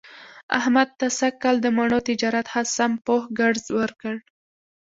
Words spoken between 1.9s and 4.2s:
تجارت ښه سم پوخ ګړز ورکړ.